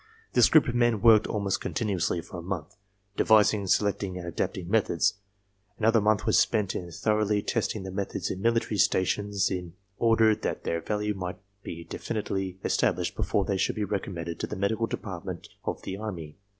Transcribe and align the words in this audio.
This 0.33 0.49
group 0.49 0.67
of 0.67 0.73
men 0.73 0.99
worked 0.99 1.27
almost 1.27 1.61
continuously 1.61 2.21
for 2.21 2.37
a 2.37 2.41
month, 2.41 2.75
devising, 3.15 3.67
se 3.67 3.85
lecting 3.85 4.17
and 4.17 4.25
adapting 4.25 4.67
methods. 4.67 5.19
Another 5.77 6.01
month 6.01 6.25
was 6.25 6.39
spent 6.39 6.73
in 6.75 6.89
thoroughly 6.89 7.43
testing 7.43 7.83
the 7.83 7.91
methods 7.91 8.31
in 8.31 8.41
military 8.41 8.79
stations 8.79 9.51
in 9.51 9.73
order 9.99 10.33
that 10.33 10.63
their 10.63 10.81
value 10.81 11.13
might 11.13 11.37
be 11.61 11.83
definitely 11.83 12.57
established 12.63 13.15
before 13.15 13.45
they 13.45 13.57
should 13.57 13.75
be 13.75 13.83
recommended, 13.83 14.39
to 14.39 14.47
the 14.47 14.55
Medical 14.55 14.87
Department 14.87 15.47
of 15.65 15.83
the 15.83 15.97
Army. 15.97 16.35